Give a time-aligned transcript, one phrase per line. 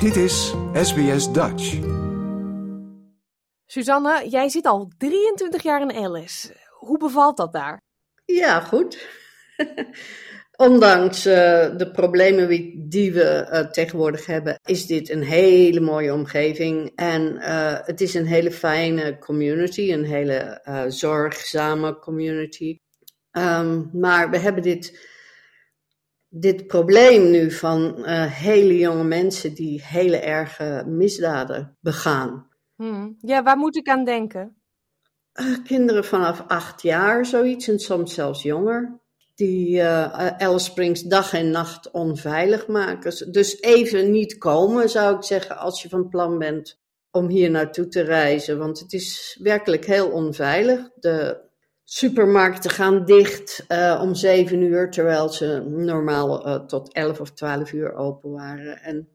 [0.00, 1.78] Dit is SBS Dutch.
[3.66, 6.56] Suzanne, jij zit al 23 jaar in Alice.
[6.78, 7.80] Hoe bevalt dat daar?
[8.24, 9.08] Ja, goed.
[10.56, 11.34] Ondanks uh,
[11.76, 12.48] de problemen
[12.88, 16.92] die we uh, tegenwoordig hebben, is dit een hele mooie omgeving.
[16.94, 22.78] En uh, het is een hele fijne community, een hele zorgzame community.
[23.32, 24.98] Um, maar we hebben dit,
[26.28, 32.46] dit probleem nu van hele jonge mensen die hele erge misdaden begaan.
[32.74, 33.16] Hmm.
[33.20, 34.56] Ja, waar moet ik aan denken?
[35.64, 39.00] kinderen vanaf acht jaar, zoiets, en soms zelfs jonger
[39.38, 43.32] die uh, Alice Springs dag en nacht onveilig maken.
[43.32, 47.88] Dus even niet komen, zou ik zeggen, als je van plan bent om hier naartoe
[47.88, 48.58] te reizen.
[48.58, 50.90] Want het is werkelijk heel onveilig.
[50.94, 51.40] De
[51.90, 57.72] supermarkten gaan dicht uh, om zeven uur, terwijl ze normaal uh, tot elf of twaalf
[57.72, 58.82] uur open waren.
[58.82, 59.08] En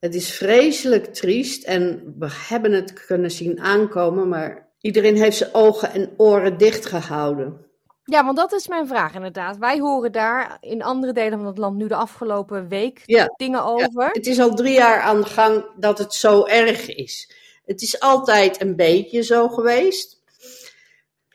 [0.00, 5.54] het is vreselijk triest en we hebben het kunnen zien aankomen, maar iedereen heeft zijn
[5.54, 7.66] ogen en oren dicht gehouden.
[8.04, 9.58] Ja, want dat is mijn vraag inderdaad.
[9.58, 13.02] Wij horen daar in andere delen van het land nu de afgelopen week
[13.36, 14.02] dingen over.
[14.02, 17.30] Ja, het is al drie jaar aan de gang dat het zo erg is.
[17.64, 20.15] Het is altijd een beetje zo geweest.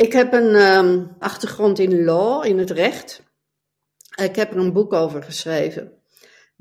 [0.02, 3.24] Ik heb een um, achtergrond in law, in het recht.
[4.24, 5.92] Ik heb er een boek over geschreven.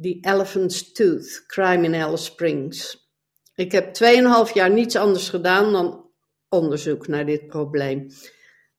[0.00, 3.08] The Elephant's Tooth, Crime in Alice Springs.
[3.54, 3.96] Ik heb
[4.48, 6.10] 2,5 jaar niets anders gedaan dan
[6.48, 8.06] onderzoek naar dit probleem.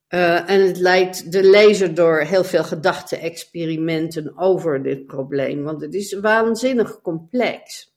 [0.10, 5.94] Uh, en het leidt de lezer door heel veel gedachte-experimenten over dit probleem, want het
[5.94, 7.92] is waanzinnig complex.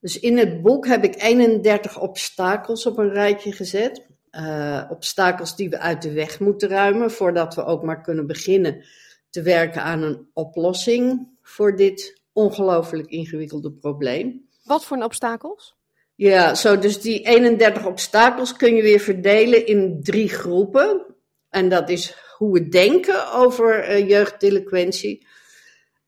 [0.00, 4.07] Dus in het boek heb ik 31 obstakels op een rijtje gezet.
[4.38, 8.84] Uh, obstakels die we uit de weg moeten ruimen voordat we ook maar kunnen beginnen
[9.30, 14.48] te werken aan een oplossing voor dit ongelooflijk ingewikkelde probleem.
[14.64, 15.76] Wat voor een obstakels?
[16.14, 21.14] Ja, zo dus die 31 obstakels kun je weer verdelen in drie groepen.
[21.50, 25.26] En dat is hoe we denken over uh, jeugddelinquentie,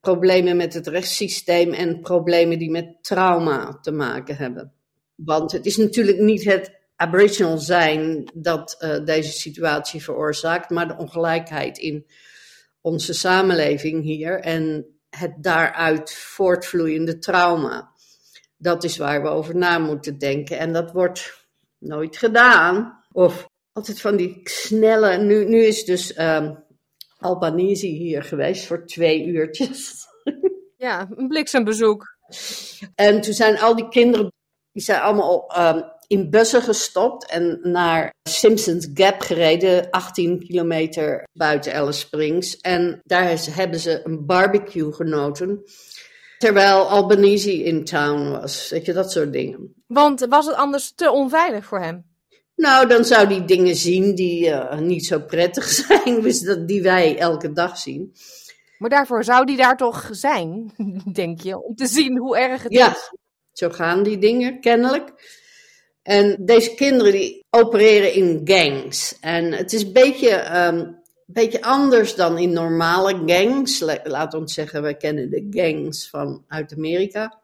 [0.00, 4.72] problemen met het rechtssysteem en problemen die met trauma te maken hebben.
[5.14, 10.96] Want het is natuurlijk niet het aboriginal zijn dat uh, deze situatie veroorzaakt, maar de
[10.96, 12.06] ongelijkheid in
[12.80, 17.92] onze samenleving hier en het daaruit voortvloeiende trauma.
[18.56, 20.58] Dat is waar we over na moeten denken.
[20.58, 21.46] En dat wordt
[21.78, 23.04] nooit gedaan.
[23.12, 25.18] Of altijd van die snelle.
[25.18, 26.64] Nu, nu is dus um,
[27.18, 29.92] Albanese hier geweest voor twee uurtjes.
[30.76, 32.16] Ja, een bliksembezoek.
[32.94, 34.32] En toen zijn al die kinderen,
[34.72, 41.74] die zijn allemaal um, in bussen gestopt en naar Simpsons Gap gereden, 18 kilometer buiten
[41.74, 42.56] Alice Springs.
[42.56, 45.62] En daar hebben ze een barbecue genoten.
[46.38, 48.68] Terwijl Albanese in town was.
[48.70, 49.74] Weet je, dat soort dingen.
[49.86, 52.04] Want was het anders te onveilig voor hem?
[52.56, 56.82] Nou, dan zou die dingen zien die uh, niet zo prettig zijn, dus dat, die
[56.82, 58.12] wij elke dag zien.
[58.78, 60.72] Maar daarvoor zou die daar toch zijn,
[61.12, 63.12] denk je, om te zien hoe erg het ja, is?
[63.52, 65.38] zo gaan die dingen kennelijk.
[66.02, 69.18] En deze kinderen die opereren in gangs.
[69.20, 73.80] En het is een beetje, um, beetje anders dan in normale gangs.
[74.02, 77.38] Laat ons zeggen, wij kennen de gangs van uit Amerika.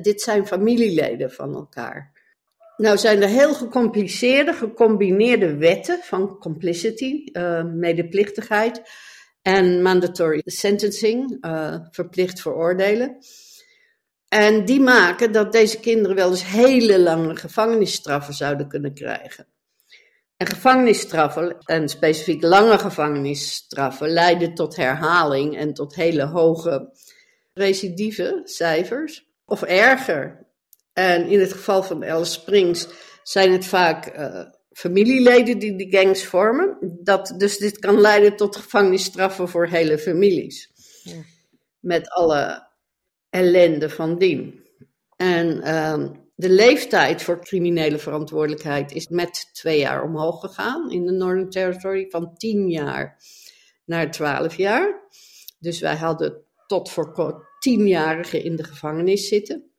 [0.00, 2.16] Dit zijn familieleden van elkaar.
[2.76, 8.82] Nou zijn er heel gecompliceerde, gecombineerde wetten van complicity, uh, medeplichtigheid
[9.42, 13.16] en mandatory sentencing, uh, verplicht veroordelen.
[14.28, 19.46] En die maken dat deze kinderen wel eens hele lange gevangenisstraffen zouden kunnen krijgen.
[20.36, 26.90] En gevangenisstraffen, en specifiek lange gevangenisstraffen, leiden tot herhaling en tot hele hoge
[27.52, 29.26] recidieve cijfers.
[29.44, 30.46] Of erger,
[30.92, 32.88] en in het geval van Alice Springs
[33.22, 36.98] zijn het vaak uh, familieleden die de gangs vormen.
[37.02, 40.72] Dat, dus dit kan leiden tot gevangenisstraffen voor hele families.
[41.02, 41.22] Ja.
[41.80, 42.67] Met alle
[43.30, 44.66] ellende van dien.
[45.16, 51.12] En uh, de leeftijd voor criminele verantwoordelijkheid is met twee jaar omhoog gegaan in de
[51.12, 53.22] Northern Territory, van tien jaar
[53.84, 55.08] naar twaalf jaar.
[55.58, 59.70] Dus wij hadden tot voor tienjarigen in de gevangenis zitten.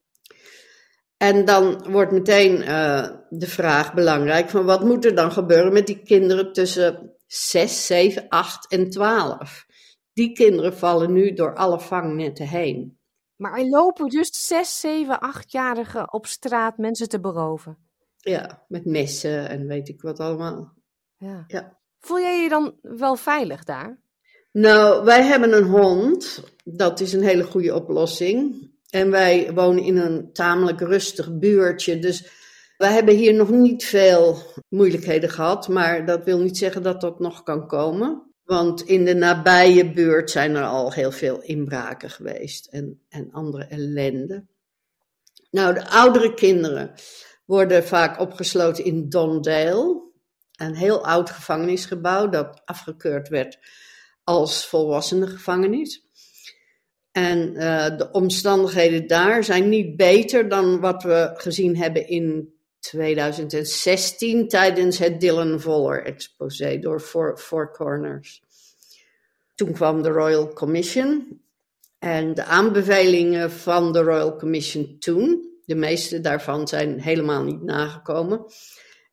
[1.17, 5.87] En dan wordt meteen uh, de vraag belangrijk van wat moet er dan gebeuren met
[5.87, 9.65] die kinderen tussen 6, 7, 8 en 12?
[10.13, 12.98] Die kinderen vallen nu door alle vangnetten heen.
[13.39, 17.77] Maar er lopen dus 6, 7, 8-jarigen op straat mensen te beroven.
[18.17, 20.73] Ja, met messen en weet ik wat allemaal.
[21.17, 21.43] Ja.
[21.47, 21.77] ja.
[21.99, 23.99] Voel jij je dan wel veilig daar?
[24.51, 26.43] Nou, wij hebben een hond.
[26.63, 28.69] Dat is een hele goede oplossing.
[28.89, 31.99] En wij wonen in een tamelijk rustig buurtje.
[31.99, 32.29] Dus
[32.77, 34.37] wij hebben hier nog niet veel
[34.69, 35.67] moeilijkheden gehad.
[35.67, 38.28] Maar dat wil niet zeggen dat dat nog kan komen.
[38.49, 43.63] Want in de nabije buurt zijn er al heel veel inbraken geweest en, en andere
[43.63, 44.45] ellende.
[45.51, 46.93] Nou, de oudere kinderen
[47.45, 50.01] worden vaak opgesloten in Dondale,
[50.55, 53.59] een heel oud gevangenisgebouw dat afgekeurd werd
[54.23, 56.07] als volwassenengevangenis.
[57.11, 64.47] En uh, de omstandigheden daar zijn niet beter dan wat we gezien hebben in 2016
[64.47, 68.43] tijdens het Dylan Voller exposé door Four, Four Corners.
[69.55, 71.41] Toen kwam de Royal Commission
[71.99, 78.45] en de aanbevelingen van de Royal Commission toen, de meeste daarvan zijn helemaal niet nagekomen.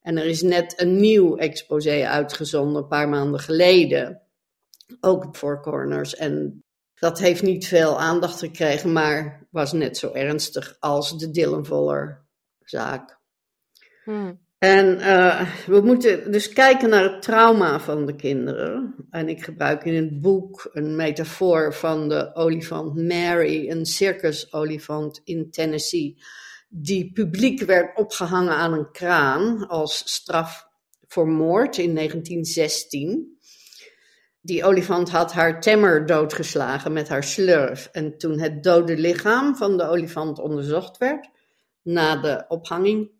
[0.02, 4.22] En er is net een nieuw exposé uitgezonden een paar maanden geleden,
[5.00, 6.14] ook voor Corners.
[6.14, 6.64] En
[6.94, 12.26] dat heeft niet veel aandacht gekregen, maar was net zo ernstig als de Dylan Voller
[12.64, 13.15] zaak.
[14.06, 14.38] Hmm.
[14.58, 18.94] En uh, we moeten dus kijken naar het trauma van de kinderen.
[19.10, 25.50] En ik gebruik in het boek een metafoor van de olifant Mary, een circusolifant in
[25.50, 26.22] Tennessee,
[26.68, 30.68] die publiek werd opgehangen aan een kraan als straf
[31.06, 33.38] voor moord in 1916.
[34.40, 37.88] Die olifant had haar temmer doodgeslagen met haar slurf.
[37.92, 41.30] En toen het dode lichaam van de olifant onderzocht werd,
[41.82, 43.10] na de ophanging,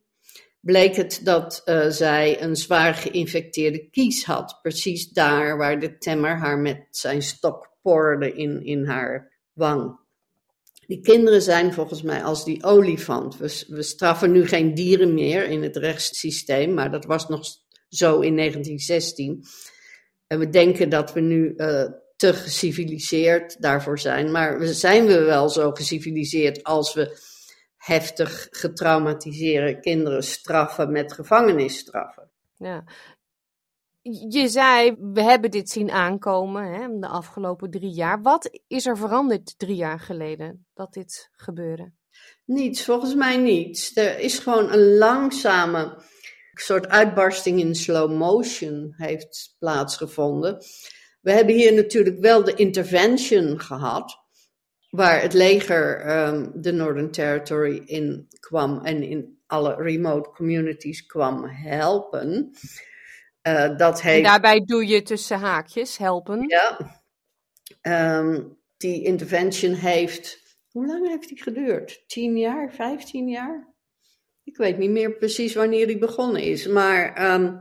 [0.66, 4.58] bleek het dat uh, zij een zwaar geïnfecteerde kies had.
[4.62, 9.98] Precies daar waar de temmer haar met zijn stok porde in, in haar wang.
[10.86, 13.36] Die kinderen zijn volgens mij als die olifant.
[13.36, 17.46] We, straffen nu geen dieren meer in het rechtssysteem, maar dat was nog
[17.88, 19.44] zo in 1916.
[20.26, 21.84] En we denken dat we nu uh,
[22.16, 24.30] te geciviliseerd daarvoor zijn.
[24.30, 27.34] Maar zijn we wel zo geciviliseerd als we
[27.76, 32.30] heftig getraumatiseerde kinderen straffen met gevangenisstraffen?
[32.56, 32.84] Ja.
[34.28, 38.22] Je zei, we hebben dit zien aankomen hè, de afgelopen drie jaar.
[38.22, 41.92] Wat is er veranderd drie jaar geleden dat dit gebeurde?
[42.44, 43.96] Niets, volgens mij niets.
[43.96, 46.02] Er is gewoon een langzame
[46.60, 50.58] soort uitbarsting in slow motion heeft plaatsgevonden.
[51.20, 54.25] We hebben hier natuurlijk wel de intervention gehad,
[54.90, 61.44] waar het leger um, de Northern Territory in kwam en in alle remote communities kwam
[61.44, 62.50] helpen.
[63.42, 64.16] Uh, dat heeft...
[64.16, 66.48] En daarbij doe je tussen haakjes helpen.
[66.48, 66.78] Ja.
[68.18, 70.38] Um, die intervention heeft.
[70.70, 72.02] Hoe lang heeft die geduurd?
[72.06, 73.74] 10 jaar, 15 jaar?
[74.44, 76.66] Ik weet niet meer precies wanneer die begonnen is.
[76.66, 77.60] Maar um,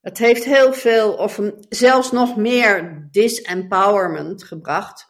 [0.00, 5.08] het heeft heel veel, of zelfs nog meer disempowerment gebracht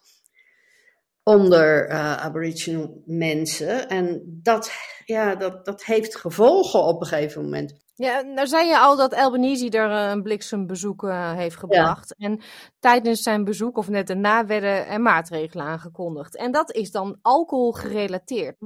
[1.29, 3.89] onder uh, Aboriginal mensen.
[3.89, 4.73] En dat,
[5.05, 7.75] ja, dat, dat heeft gevolgen op een gegeven moment.
[7.95, 12.15] Ja, nou zei je al dat Albanese er eh, een bliksembezoek uh, heeft gebracht.
[12.19, 12.41] En
[12.81, 16.37] tijdens zijn bezoek, of net daarna, werden er maatregelen aangekondigd.
[16.37, 18.57] En dat is dan alcohol gerelateerd.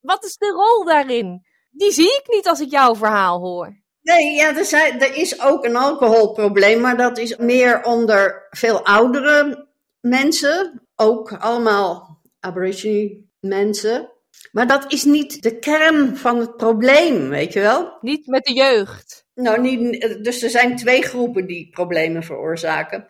[0.00, 1.46] Wat is de rol daarin?
[1.70, 3.78] Die zie ik niet als ik jouw verhaal hoor.
[4.02, 8.84] Nee, ja, er, zijn, er is ook een alcoholprobleem, maar dat is meer onder veel
[8.84, 9.68] oudere
[10.00, 10.88] mensen.
[11.00, 14.10] Ook allemaal Aborigine mensen.
[14.52, 17.98] Maar dat is niet de kern van het probleem, weet je wel?
[18.00, 19.26] Niet met de jeugd.
[19.34, 23.08] Nou, niet, dus er zijn twee groepen die problemen veroorzaken: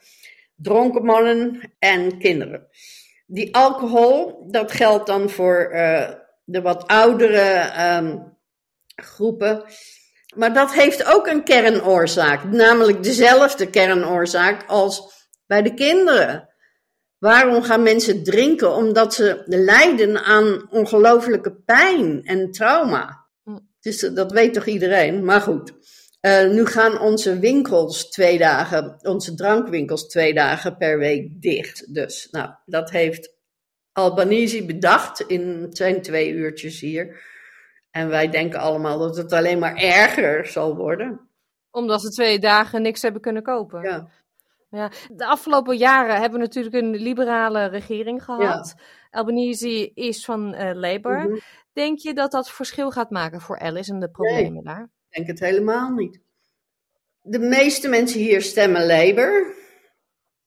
[0.54, 2.68] dronken mannen en kinderen.
[3.26, 6.10] Die alcohol, dat geldt dan voor uh,
[6.44, 8.38] de wat oudere um,
[8.94, 9.64] groepen.
[10.34, 16.49] Maar dat heeft ook een kernoorzaak, namelijk dezelfde kernoorzaak als bij de kinderen.
[17.20, 18.74] Waarom gaan mensen drinken?
[18.74, 23.26] Omdat ze lijden aan ongelofelijke pijn en trauma.
[23.44, 23.58] Hm.
[23.80, 25.24] Dus dat weet toch iedereen?
[25.24, 25.72] Maar goed.
[26.20, 31.94] Uh, nu gaan onze winkels twee dagen, onze drankwinkels twee dagen per week dicht.
[31.94, 33.34] Dus, nou, dat heeft
[33.92, 37.22] Albanese bedacht in zijn twee uurtjes hier.
[37.90, 41.28] En wij denken allemaal dat het alleen maar erger zal worden.
[41.70, 43.82] Omdat ze twee dagen niks hebben kunnen kopen.
[43.82, 44.08] Ja.
[44.70, 48.74] Ja, de afgelopen jaren hebben we natuurlijk een liberale regering gehad.
[48.76, 48.82] Ja.
[49.10, 51.18] Albanese is van uh, Labour.
[51.18, 51.38] Mhm.
[51.72, 54.82] Denk je dat dat verschil gaat maken voor Alice en de problemen nee, daar?
[54.82, 56.20] Ik denk het helemaal niet.
[57.22, 59.54] De meeste mensen hier stemmen Labour.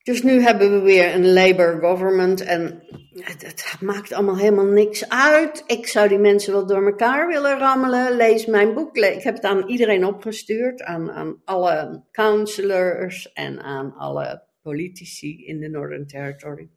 [0.04, 2.84] Dus nu hebben we weer een Labour government en
[3.16, 5.64] het, maakt allemaal helemaal niks uit.
[5.68, 8.16] Ik zou die mensen wel door elkaar willen rammelen.
[8.16, 8.98] Lees mijn boek.
[8.98, 15.60] Ik heb het aan iedereen opgestuurd, aan, aan alle counselors en aan alle politici in
[15.60, 16.70] de Northern Territory.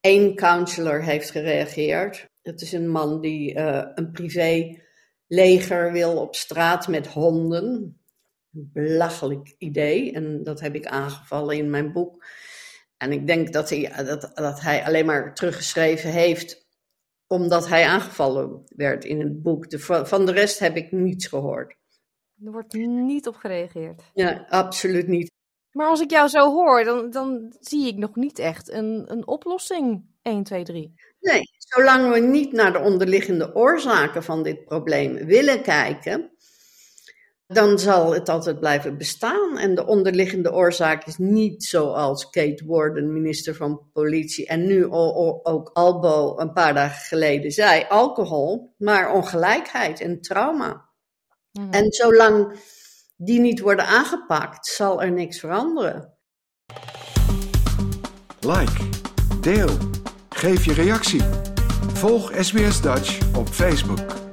[0.00, 2.28] één counselor heeft gereageerd.
[2.42, 7.98] Het is een man die uh, een privéleger wil op straat met honden.
[8.50, 10.12] Belachelijk idee.
[10.12, 12.24] En dat heb ik aangevallen in mijn boek.
[12.96, 16.64] En ik denk dat hij, dat, dat hij alleen maar teruggeschreven heeft
[17.26, 19.70] omdat hij aangevallen werd in het boek.
[19.70, 21.76] De, van de rest heb ik niets gehoord.
[22.44, 24.02] Er wordt niet op gereageerd.
[24.14, 25.32] Ja, absoluut niet.
[25.72, 29.26] Maar als ik jou zo hoor, dan, dan zie ik nog niet echt een, een
[29.26, 30.04] oplossing.
[30.22, 30.94] 1, 2, 3.
[31.20, 36.30] Nee, zolang we niet naar de onderliggende oorzaken van dit probleem willen kijken,
[37.46, 39.58] dan zal het altijd blijven bestaan.
[39.58, 45.70] En de onderliggende oorzaak is niet zoals Kate Warden, minister van Politie, en nu ook
[45.72, 50.88] Albo een paar dagen geleden zei, alcohol, maar ongelijkheid en trauma.
[51.52, 51.72] Mhm.
[51.72, 52.58] En zolang
[53.16, 56.12] die niet worden aangepakt, zal er niks veranderen.
[58.40, 58.88] Like,
[59.40, 59.70] deel,
[60.28, 61.22] geef je reactie.
[61.92, 64.23] Volg SBS Dutch op Facebook.